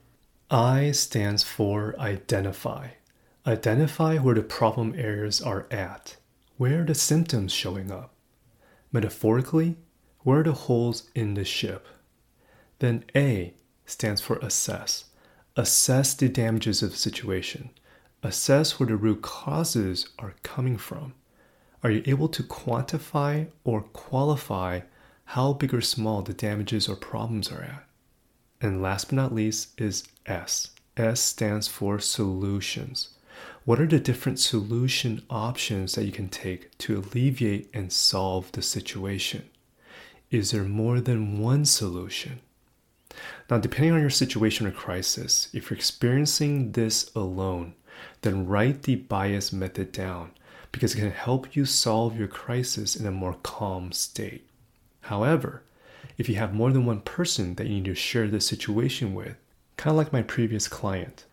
I 0.50 0.92
stands 0.92 1.42
for 1.42 1.94
identify. 1.99 2.88
Identify 3.48 4.18
where 4.18 4.34
the 4.34 4.42
problem 4.42 4.94
areas 4.94 5.40
are 5.40 5.66
at. 5.70 6.16
Where 6.58 6.82
are 6.82 6.84
the 6.84 6.94
symptoms 6.94 7.50
showing 7.50 7.90
up? 7.90 8.12
Metaphorically, 8.92 9.78
where 10.18 10.40
are 10.40 10.42
the 10.42 10.52
holes 10.52 11.08
in 11.14 11.32
the 11.32 11.46
ship? 11.46 11.86
Then 12.78 13.04
A 13.16 13.54
stands 13.86 14.20
for 14.20 14.36
assess. 14.40 15.06
Assess 15.56 16.12
the 16.12 16.28
damages 16.28 16.82
of 16.82 16.90
the 16.90 16.98
situation. 16.98 17.70
Assess 18.22 18.78
where 18.78 18.86
the 18.86 18.96
root 18.96 19.22
causes 19.22 20.10
are 20.18 20.34
coming 20.42 20.76
from. 20.76 21.14
Are 21.82 21.90
you 21.90 22.02
able 22.04 22.28
to 22.28 22.42
quantify 22.42 23.48
or 23.64 23.80
qualify 23.80 24.80
how 25.24 25.54
big 25.54 25.72
or 25.72 25.80
small 25.80 26.20
the 26.20 26.34
damages 26.34 26.86
or 26.86 26.96
problems 26.96 27.50
are 27.50 27.62
at? 27.62 27.86
And 28.60 28.82
last 28.82 29.06
but 29.06 29.14
not 29.14 29.34
least 29.34 29.80
is 29.80 30.06
S. 30.26 30.72
S 30.98 31.18
stands 31.18 31.66
for 31.66 31.98
solutions. 31.98 33.14
What 33.68 33.80
are 33.80 33.87
the 33.87 34.00
different 34.00 34.40
solution 34.40 35.20
options 35.28 35.94
that 35.94 36.06
you 36.06 36.10
can 36.10 36.30
take 36.30 36.78
to 36.78 36.96
alleviate 36.96 37.68
and 37.75 37.92
solve 37.92 38.50
the 38.52 38.62
situation? 38.62 39.50
Is 40.30 40.52
there 40.52 40.64
more 40.64 41.00
than 41.00 41.38
one 41.38 41.66
solution? 41.66 42.40
Now, 43.50 43.58
depending 43.58 43.92
on 43.92 44.00
your 44.00 44.08
situation 44.08 44.66
or 44.66 44.70
crisis, 44.70 45.50
if 45.52 45.68
you're 45.68 45.76
experiencing 45.76 46.72
this 46.72 47.10
alone, 47.14 47.75
then 48.22 48.46
write 48.46 48.84
the 48.84 48.94
bias 48.94 49.52
method 49.52 49.92
down 49.92 50.30
because 50.72 50.94
it 50.94 51.00
can 51.00 51.10
help 51.10 51.54
you 51.54 51.66
solve 51.66 52.18
your 52.18 52.26
crisis 52.26 52.96
in 52.96 53.04
a 53.04 53.10
more 53.10 53.37
calm 53.42 53.92
state. 53.92 54.48
However, 55.02 55.62
if 56.16 56.26
you 56.26 56.37
have 56.37 56.54
more 56.54 56.72
than 56.72 56.87
one 56.87 57.02
person 57.02 57.56
that 57.56 57.66
you 57.66 57.75
need 57.75 57.84
to 57.84 57.94
share 57.94 58.28
the 58.28 58.40
situation 58.40 59.14
with, 59.14 59.37
kind 59.76 59.92
of 59.92 59.98
like 59.98 60.10
my 60.10 60.22
previous 60.22 60.68
client, 60.68 61.26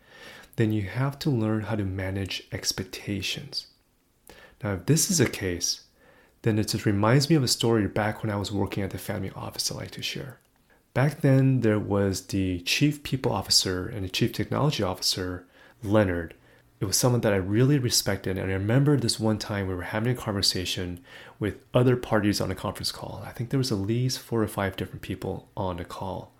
then 0.56 0.72
you 0.72 0.82
have 0.82 1.18
to 1.20 1.30
learn 1.30 1.62
how 1.62 1.76
to 1.76 1.84
manage 1.84 2.42
expectations. 2.52 3.68
Now, 4.62 4.74
if 4.74 4.86
this 4.86 5.10
is 5.10 5.20
a 5.20 5.28
case, 5.28 5.82
then 6.42 6.58
it 6.58 6.68
just 6.68 6.86
reminds 6.86 7.28
me 7.28 7.36
of 7.36 7.42
a 7.42 7.48
story 7.48 7.86
back 7.86 8.22
when 8.22 8.32
I 8.32 8.36
was 8.36 8.52
working 8.52 8.82
at 8.82 8.90
the 8.90 8.98
family 8.98 9.30
office 9.34 9.70
I 9.70 9.74
like 9.74 9.90
to 9.92 10.02
share. 10.02 10.38
Back 10.94 11.20
then, 11.20 11.60
there 11.60 11.78
was 11.78 12.28
the 12.28 12.60
chief 12.60 13.02
people 13.02 13.32
officer 13.32 13.86
and 13.86 14.04
the 14.04 14.08
chief 14.08 14.32
technology 14.32 14.82
officer, 14.82 15.46
Leonard. 15.82 16.34
It 16.80 16.86
was 16.86 16.96
someone 16.96 17.20
that 17.22 17.32
I 17.32 17.36
really 17.36 17.78
respected. 17.78 18.38
And 18.38 18.50
I 18.50 18.54
remember 18.54 18.96
this 18.96 19.20
one 19.20 19.38
time 19.38 19.66
we 19.66 19.74
were 19.74 19.82
having 19.82 20.12
a 20.12 20.18
conversation 20.18 21.00
with 21.38 21.56
other 21.74 21.96
parties 21.96 22.40
on 22.40 22.50
a 22.50 22.54
conference 22.54 22.92
call. 22.92 23.22
I 23.26 23.32
think 23.32 23.50
there 23.50 23.58
was 23.58 23.72
at 23.72 23.78
least 23.78 24.20
four 24.20 24.42
or 24.42 24.48
five 24.48 24.76
different 24.76 25.02
people 25.02 25.48
on 25.54 25.76
the 25.76 25.84
call. 25.84 26.32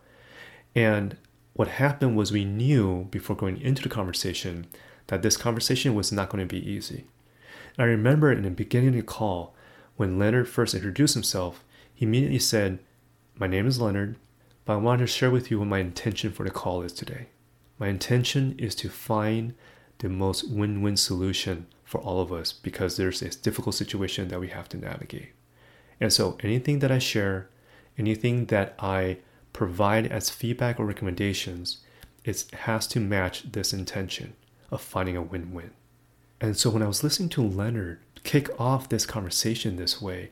And 0.75 1.17
what 1.57 1.69
happened 1.69 2.15
was 2.17 2.31
we 2.31 2.45
knew 2.45 3.05
before 3.11 3.35
going 3.35 3.59
into 3.61 3.83
the 3.83 3.89
conversation 3.89 4.67
that 5.07 5.23
this 5.23 5.39
conversation 5.39 5.95
was 5.95 6.13
not 6.13 6.29
going 6.29 6.47
to 6.47 6.55
be 6.55 6.71
easy. 6.71 7.07
And 7.77 7.85
I 7.85 7.89
remember 7.89 8.31
in 8.31 8.43
the 8.43 8.51
beginning 8.51 8.91
of 8.91 8.95
the 8.97 9.03
call, 9.03 9.55
when 9.97 10.19
Leonard 10.19 10.49
first 10.51 10.75
introduced 10.75 11.15
himself, 11.15 11.65
he 11.95 12.05
immediately 12.05 12.39
said, 12.39 12.79
My 13.39 13.47
name 13.47 13.67
is 13.67 13.81
Leonard, 13.81 14.17
but 14.67 14.75
I 14.75 14.77
want 14.77 14.99
to 14.99 15.07
share 15.07 15.31
with 15.31 15.51
you 15.51 15.59
what 15.59 15.69
my 15.69 15.79
intention 15.79 16.31
for 16.31 16.45
the 16.45 16.51
call 16.51 16.83
is 16.83 16.93
today. 16.93 17.29
My 17.79 17.89
intention 17.89 18.55
is 18.59 18.75
to 18.77 18.91
find 18.91 19.55
the 19.99 20.11
most 20.11 20.51
win 20.51 20.83
win 20.83 20.99
solution 20.99 21.69
for 21.85 22.03
all 22.03 22.21
of 22.21 22.33
us 22.33 22.53
because 22.53 22.97
there's 22.99 23.21
this 23.21 23.35
difficult 23.35 23.75
situation 23.75 24.29
that 24.29 24.41
we 24.41 24.49
have 24.49 24.69
to 24.71 24.77
navigate. 24.77 25.31
And 26.01 26.13
so 26.13 26.37
anything 26.43 26.81
that 26.81 26.93
I 26.93 26.99
share, 26.99 27.49
anything 27.97 28.47
that 28.47 28.75
I 28.79 29.19
provide 29.57 30.07
as 30.07 30.29
feedback 30.31 30.79
or 30.79 30.85
recommendations, 30.85 31.79
it 32.25 32.45
has 32.53 32.87
to 32.89 33.01
match 33.01 33.51
this 33.51 33.73
intention 33.73 34.35
of 34.71 34.83
finding 34.83 35.17
a 35.17 35.23
win 35.23 35.53
win. 35.53 35.71
And 36.41 36.57
so 36.57 36.69
when 36.71 36.83
I 36.83 36.87
was 36.87 37.03
listening 37.03 37.31
to 37.31 37.43
Leonard 37.43 37.99
kick 38.23 38.51
off 38.61 38.89
this 38.89 39.07
conversation 39.07 39.77
this 39.77 40.03
way, 40.03 40.31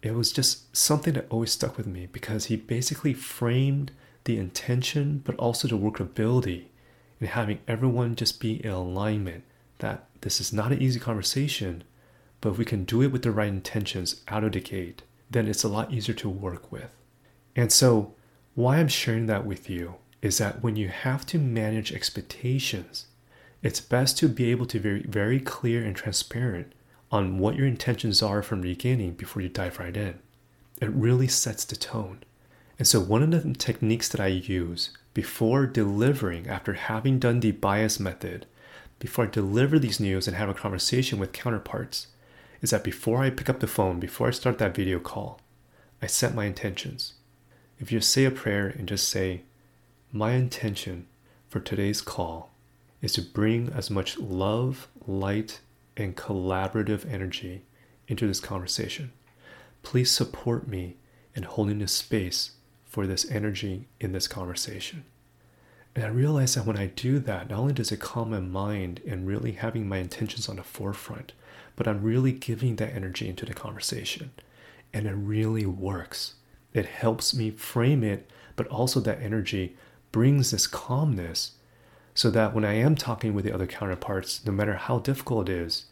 it 0.00 0.14
was 0.14 0.32
just 0.32 0.74
something 0.74 1.14
that 1.14 1.26
always 1.28 1.52
stuck 1.52 1.76
with 1.76 1.86
me 1.86 2.06
because 2.10 2.46
he 2.46 2.56
basically 2.56 3.12
framed 3.12 3.92
the 4.24 4.38
intention 4.38 5.20
but 5.24 5.36
also 5.36 5.68
the 5.68 5.76
workability 5.76 6.66
and 7.20 7.28
having 7.28 7.58
everyone 7.68 8.16
just 8.16 8.40
be 8.40 8.64
in 8.64 8.70
alignment 8.70 9.44
that 9.78 10.06
this 10.22 10.40
is 10.40 10.52
not 10.52 10.72
an 10.72 10.80
easy 10.80 10.98
conversation, 10.98 11.84
but 12.40 12.50
if 12.50 12.58
we 12.58 12.64
can 12.64 12.84
do 12.84 13.02
it 13.02 13.12
with 13.12 13.22
the 13.22 13.32
right 13.32 13.48
intentions 13.48 14.22
out 14.28 14.44
of 14.44 14.52
the 14.52 14.60
gate, 14.60 15.02
then 15.30 15.46
it's 15.46 15.64
a 15.64 15.68
lot 15.68 15.92
easier 15.92 16.14
to 16.14 16.28
work 16.30 16.72
with. 16.72 16.90
And 17.54 17.70
so, 17.70 18.14
why 18.54 18.76
I'm 18.78 18.88
sharing 18.88 19.26
that 19.26 19.46
with 19.46 19.70
you 19.70 19.94
is 20.20 20.38
that 20.38 20.62
when 20.62 20.76
you 20.76 20.88
have 20.88 21.24
to 21.26 21.38
manage 21.38 21.92
expectations, 21.92 23.06
it's 23.62 23.80
best 23.80 24.18
to 24.18 24.28
be 24.28 24.50
able 24.50 24.66
to 24.66 24.78
be 24.78 25.00
very, 25.00 25.40
clear 25.40 25.82
and 25.82 25.96
transparent 25.96 26.72
on 27.10 27.38
what 27.38 27.56
your 27.56 27.66
intentions 27.66 28.22
are 28.22 28.42
from 28.42 28.60
the 28.60 28.68
beginning 28.68 29.12
before 29.12 29.40
you 29.40 29.48
dive 29.48 29.78
right 29.78 29.96
in. 29.96 30.18
It 30.80 30.90
really 30.90 31.28
sets 31.28 31.64
the 31.64 31.76
tone. 31.76 32.24
And 32.78 32.86
so, 32.86 33.00
one 33.00 33.22
of 33.22 33.30
the 33.30 33.54
techniques 33.54 34.08
that 34.08 34.20
I 34.20 34.26
use 34.26 34.90
before 35.14 35.66
delivering, 35.66 36.48
after 36.48 36.74
having 36.74 37.18
done 37.18 37.40
the 37.40 37.52
bias 37.52 38.00
method, 38.00 38.46
before 38.98 39.26
I 39.26 39.30
deliver 39.30 39.78
these 39.78 40.00
news 40.00 40.26
and 40.26 40.36
have 40.36 40.48
a 40.48 40.54
conversation 40.54 41.18
with 41.18 41.32
counterparts, 41.32 42.08
is 42.60 42.70
that 42.70 42.84
before 42.84 43.22
I 43.22 43.30
pick 43.30 43.48
up 43.48 43.60
the 43.60 43.66
phone, 43.66 44.00
before 44.00 44.28
I 44.28 44.32
start 44.32 44.58
that 44.58 44.74
video 44.74 44.98
call, 44.98 45.40
I 46.00 46.06
set 46.06 46.34
my 46.34 46.44
intentions. 46.44 47.14
If 47.82 47.90
you 47.90 48.00
say 48.00 48.24
a 48.24 48.30
prayer 48.30 48.68
and 48.68 48.86
just 48.86 49.08
say, 49.08 49.42
My 50.12 50.34
intention 50.34 51.06
for 51.48 51.58
today's 51.58 52.00
call 52.00 52.52
is 53.00 53.12
to 53.14 53.22
bring 53.22 53.70
as 53.70 53.90
much 53.90 54.20
love, 54.20 54.86
light, 55.04 55.58
and 55.96 56.16
collaborative 56.16 57.12
energy 57.12 57.62
into 58.06 58.28
this 58.28 58.38
conversation. 58.38 59.10
Please 59.82 60.12
support 60.12 60.68
me 60.68 60.94
in 61.34 61.42
holding 61.42 61.80
this 61.80 61.90
space 61.90 62.52
for 62.84 63.04
this 63.04 63.28
energy 63.28 63.88
in 63.98 64.12
this 64.12 64.28
conversation. 64.28 65.04
And 65.96 66.04
I 66.04 66.08
realize 66.08 66.54
that 66.54 66.64
when 66.66 66.78
I 66.78 66.86
do 66.86 67.18
that, 67.18 67.50
not 67.50 67.58
only 67.58 67.72
does 67.72 67.90
it 67.90 67.98
calm 67.98 68.30
my 68.30 68.38
mind 68.38 69.00
and 69.08 69.26
really 69.26 69.52
having 69.52 69.88
my 69.88 69.96
intentions 69.96 70.48
on 70.48 70.54
the 70.54 70.62
forefront, 70.62 71.32
but 71.74 71.88
I'm 71.88 72.04
really 72.04 72.30
giving 72.30 72.76
that 72.76 72.94
energy 72.94 73.28
into 73.28 73.44
the 73.44 73.54
conversation. 73.54 74.30
And 74.94 75.08
it 75.08 75.14
really 75.14 75.66
works. 75.66 76.34
It 76.74 76.86
helps 76.86 77.34
me 77.34 77.50
frame 77.50 78.02
it, 78.02 78.30
but 78.56 78.66
also 78.68 79.00
that 79.00 79.20
energy 79.20 79.76
brings 80.10 80.50
this 80.50 80.66
calmness 80.66 81.52
so 82.14 82.30
that 82.30 82.54
when 82.54 82.64
I 82.64 82.74
am 82.74 82.94
talking 82.94 83.34
with 83.34 83.44
the 83.44 83.54
other 83.54 83.66
counterparts, 83.66 84.44
no 84.44 84.52
matter 84.52 84.74
how 84.74 84.98
difficult 84.98 85.48
it 85.48 85.54
is, 85.54 85.86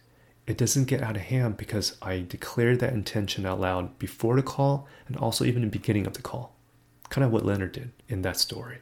it 0.47 0.59
doesn't 0.59 0.87
get 0.87 1.03
out 1.03 1.17
of 1.17 1.23
hand 1.23 1.57
because 1.57 1.97
I 2.03 2.25
declared 2.29 2.81
that 2.81 2.93
intention 2.93 3.47
out 3.47 3.61
loud 3.61 3.99
before 3.99 4.37
the 4.37 4.43
call 4.43 4.89
and 5.07 5.17
also 5.17 5.45
even 5.45 5.63
in 5.63 5.71
the 5.71 5.79
beginning 5.79 6.07
of 6.07 6.15
the 6.15 6.23
call. 6.23 6.57
Kind 7.09 7.25
of 7.25 7.33
what 7.33 7.45
Leonard 7.45 7.73
did 7.73 7.93
in 8.09 8.23
that 8.23 8.37
story. 8.37 8.79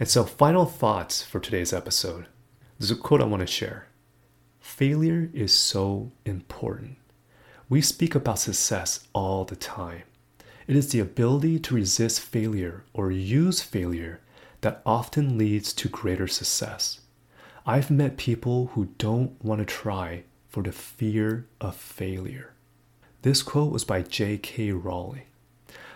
And 0.00 0.08
so, 0.08 0.24
final 0.24 0.64
thoughts 0.64 1.22
for 1.22 1.40
today's 1.40 1.72
episode. 1.72 2.26
There's 2.78 2.92
a 2.92 2.96
quote 2.96 3.20
I 3.20 3.24
want 3.24 3.40
to 3.40 3.46
share 3.46 3.88
Failure 4.60 5.30
is 5.32 5.52
so 5.52 6.12
important. 6.24 6.96
We 7.68 7.80
speak 7.80 8.14
about 8.14 8.38
success 8.38 9.08
all 9.12 9.44
the 9.44 9.56
time. 9.56 10.04
It 10.68 10.76
is 10.76 10.90
the 10.90 11.00
ability 11.00 11.58
to 11.60 11.74
resist 11.74 12.20
failure 12.20 12.84
or 12.92 13.10
use 13.10 13.62
failure 13.62 14.20
that 14.60 14.82
often 14.84 15.38
leads 15.38 15.72
to 15.72 15.88
greater 15.88 16.28
success. 16.28 17.00
I've 17.64 17.90
met 17.90 18.18
people 18.18 18.66
who 18.74 18.90
don't 18.98 19.42
want 19.42 19.60
to 19.60 19.64
try 19.64 20.24
for 20.50 20.62
the 20.62 20.72
fear 20.72 21.46
of 21.58 21.74
failure. 21.74 22.52
This 23.22 23.42
quote 23.42 23.72
was 23.72 23.86
by 23.86 24.02
J.K. 24.02 24.72
Rowling. 24.72 25.22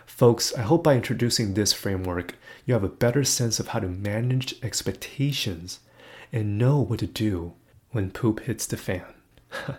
Folks, 0.07 0.55
I 0.55 0.63
hope 0.63 0.85
by 0.85 0.97
introducing 0.97 1.53
this 1.53 1.75
framework, 1.75 2.37
you 2.65 2.73
have 2.73 2.85
a 2.85 2.89
better 2.89 3.25
sense 3.25 3.61
of 3.61 3.69
how 3.69 3.81
to 3.81 3.89
manage 3.89 4.55
expectations 4.63 5.81
and 6.33 6.57
know 6.57 6.81
what 6.81 7.01
to 7.01 7.07
do 7.07 7.53
when 7.91 8.11
poop 8.11 8.41
hits 8.41 8.65
the 8.65 8.79
fan. 8.79 9.05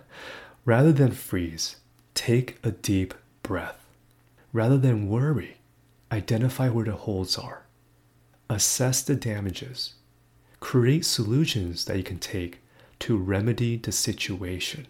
Rather 0.65 0.91
than 0.91 1.13
freeze, 1.13 1.77
take 2.13 2.59
a 2.63 2.69
deep 2.69 3.15
breath. 3.41 3.82
Rather 4.53 4.77
than 4.77 5.09
worry, 5.09 5.57
identify 6.11 6.69
where 6.69 6.85
the 6.85 6.93
holes 6.93 7.37
are 7.37 7.63
assess 8.49 9.01
the 9.01 9.15
damages, 9.15 9.95
create 10.59 11.05
solutions 11.05 11.85
that 11.85 11.97
you 11.97 12.03
can 12.03 12.19
take 12.19 12.59
to 12.99 13.17
remedy 13.17 13.77
the 13.77 13.91
situation. 13.91 14.87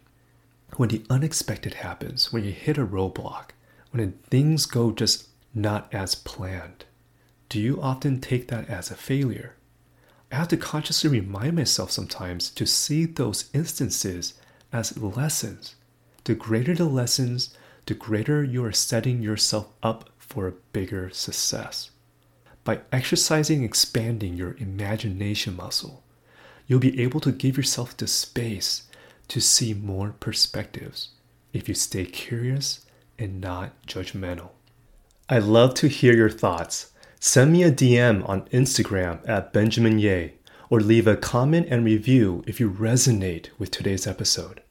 When 0.75 0.89
the 0.89 1.03
unexpected 1.09 1.75
happens, 1.75 2.33
when 2.33 2.43
you 2.43 2.51
hit 2.51 2.77
a 2.77 2.85
roadblock, 2.85 3.51
when 3.91 4.11
things 4.29 4.65
go 4.65 4.91
just 4.91 5.27
not 5.53 5.91
as 5.93 6.15
planned, 6.15 6.85
do 7.49 7.59
you 7.59 7.81
often 7.81 8.19
take 8.19 8.47
that 8.49 8.67
as 8.69 8.91
a 8.91 8.95
failure? 8.95 9.55
I 10.31 10.35
have 10.35 10.47
to 10.49 10.57
consciously 10.57 11.11
remind 11.11 11.55
myself 11.55 11.91
sometimes 11.91 12.49
to 12.51 12.65
see 12.65 13.05
those 13.05 13.49
instances 13.53 14.33
as 14.71 14.97
lessons. 14.97 15.75
The 16.23 16.33
greater 16.33 16.73
the 16.73 16.85
lessons, 16.85 17.55
the 17.85 17.93
greater 17.93 18.43
you 18.43 18.63
are 18.63 18.71
setting 18.71 19.21
yourself 19.21 19.67
up 19.81 20.09
for 20.17 20.47
a 20.47 20.53
bigger 20.71 21.09
success. 21.09 21.91
By 22.63 22.79
exercising 22.91 23.63
expanding 23.63 24.35
your 24.35 24.55
imagination 24.57 25.55
muscle, 25.55 26.03
you'll 26.65 26.79
be 26.79 27.01
able 27.01 27.19
to 27.21 27.31
give 27.31 27.57
yourself 27.57 27.95
the 27.97 28.07
space 28.07 28.83
to 29.27 29.41
see 29.41 29.73
more 29.73 30.15
perspectives 30.19 31.09
if 31.51 31.67
you 31.67 31.75
stay 31.75 32.05
curious 32.05 32.85
and 33.19 33.41
not 33.41 33.71
judgmental. 33.85 34.49
I'd 35.29 35.43
love 35.43 35.73
to 35.75 35.87
hear 35.87 36.13
your 36.13 36.29
thoughts. 36.29 36.91
Send 37.19 37.53
me 37.53 37.63
a 37.63 37.71
DM 37.71 38.27
on 38.27 38.41
Instagram 38.49 39.27
at 39.27 39.53
Benjamin 39.53 39.99
Yeh 39.99 40.29
or 40.69 40.79
leave 40.79 41.07
a 41.07 41.15
comment 41.15 41.67
and 41.69 41.85
review 41.85 42.43
if 42.47 42.59
you 42.59 42.69
resonate 42.69 43.49
with 43.59 43.71
today's 43.71 44.07
episode. 44.07 44.61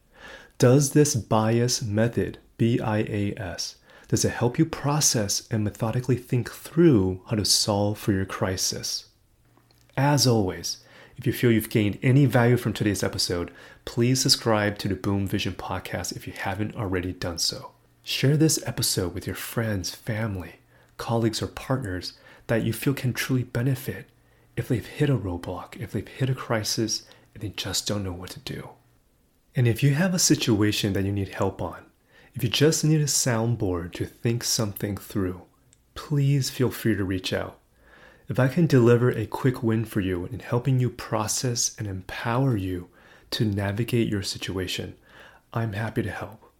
Does 0.59 0.92
this 0.92 1.14
bias 1.14 1.83
method, 1.83 2.38
B 2.62 2.78
I 2.78 2.99
A 2.99 3.35
S, 3.37 3.75
does 4.07 4.25
it 4.25 4.31
help 4.31 4.57
you 4.57 4.64
process 4.64 5.49
and 5.50 5.64
methodically 5.64 6.14
think 6.14 6.49
through 6.49 7.21
how 7.26 7.35
to 7.35 7.45
solve 7.45 7.99
for 7.99 8.12
your 8.12 8.25
crisis? 8.25 9.07
As 9.97 10.28
always, 10.28 10.76
if 11.16 11.26
you 11.26 11.33
feel 11.33 11.50
you've 11.50 11.71
gained 11.71 11.99
any 12.04 12.25
value 12.25 12.57
from 12.57 12.73
today's 12.73 13.02
episode, 13.02 13.50
please 13.85 14.21
subscribe 14.21 14.78
to 14.78 14.87
the 14.87 14.95
Boom 14.95 15.26
Vision 15.26 15.54
podcast 15.54 16.14
if 16.14 16.28
you 16.28 16.35
haven't 16.35 16.76
already 16.76 17.12
done 17.12 17.38
so. 17.38 17.73
Share 18.04 18.37
this 18.37 18.62
episode 18.64 19.12
with 19.12 19.26
your 19.26 19.35
friends, 19.35 19.92
family, 19.92 20.61
colleagues, 20.99 21.42
or 21.42 21.49
partners 21.49 22.12
that 22.47 22.62
you 22.62 22.73
feel 22.73 22.95
can 22.95 23.12
truly 23.12 23.42
benefit 23.42 24.07
if 24.57 24.69
they've 24.69 24.87
hit 24.87 25.11
a 25.11 25.19
roadblock, 25.19 25.81
if 25.81 25.90
they've 25.90 26.07
hit 26.07 26.31
a 26.31 26.35
crisis, 26.37 27.02
and 27.35 27.42
they 27.42 27.49
just 27.49 27.88
don't 27.88 28.04
know 28.04 28.12
what 28.12 28.31
to 28.31 28.38
do. 28.38 28.69
And 29.57 29.66
if 29.66 29.83
you 29.83 29.95
have 29.95 30.14
a 30.14 30.21
situation 30.21 30.92
that 30.92 31.04
you 31.04 31.11
need 31.11 31.31
help 31.31 31.61
on, 31.61 31.87
if 32.35 32.43
you 32.43 32.49
just 32.49 32.85
need 32.85 33.01
a 33.01 33.07
soundboard 33.07 33.93
to 33.93 34.07
think 34.07 34.43
something 34.43 34.97
through, 34.97 35.43
please 35.95 36.49
feel 36.49 36.71
free 36.71 36.97
to 36.97 37.05
reach 37.05 37.33
out. 37.33 37.59
If 38.29 38.39
I 38.39 38.49
can 38.49 38.67
deliver 38.67 39.11
a 39.11 39.27
quick 39.27 39.62
win 39.62 39.85
for 39.85 40.01
you 40.01 40.27
in 40.27 40.39
helping 40.39 40.81
you 40.81 40.89
process 40.89 41.77
and 41.79 41.87
empower 41.87 42.57
you 42.57 42.89
to 43.33 43.45
navigate 43.45 44.09
your 44.09 44.23
situation, 44.23 44.95
I'm 45.53 45.75
happy 45.75 46.03
to 46.03 46.11
help. 46.11 46.51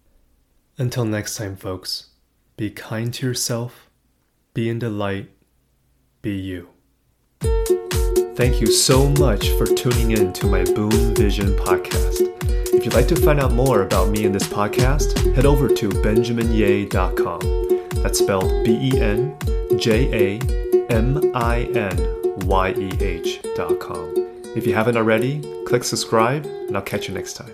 Until 0.77 1.05
next 1.05 1.35
time, 1.35 1.55
folks, 1.55 2.09
be 2.57 2.69
kind 2.69 3.13
to 3.15 3.25
yourself, 3.25 3.89
be 4.53 4.69
in 4.69 4.79
the 4.79 4.89
light, 4.89 5.31
be 6.21 6.35
you. 6.35 6.69
Thank 8.35 8.61
you 8.61 8.67
so 8.67 9.09
much 9.09 9.49
for 9.57 9.65
tuning 9.65 10.11
in 10.11 10.33
to 10.33 10.47
my 10.47 10.63
Boom 10.63 11.15
Vision 11.15 11.55
podcast. 11.55 12.32
If 12.83 12.87
you'd 12.87 12.95
like 12.95 13.07
to 13.07 13.15
find 13.15 13.39
out 13.39 13.53
more 13.53 13.83
about 13.83 14.09
me 14.09 14.25
and 14.25 14.35
this 14.35 14.43
podcast, 14.43 15.33
head 15.35 15.45
over 15.45 15.69
to 15.69 15.87
benjaminyeh.com. 15.87 17.39
That's 18.03 18.19
spelled 18.19 18.51
B 18.65 18.91
E 18.91 18.99
N 18.99 19.37
J 19.77 20.11
A 20.11 20.39
M 20.91 21.31
I 21.33 21.61
N 21.75 22.45
Y 22.45 22.71
E 22.71 22.91
H.com. 22.99 24.13
If 24.57 24.67
you 24.67 24.73
haven't 24.75 24.97
already, 24.97 25.39
click 25.65 25.85
subscribe, 25.85 26.45
and 26.45 26.75
I'll 26.75 26.83
catch 26.83 27.07
you 27.07 27.13
next 27.13 27.35
time. 27.35 27.53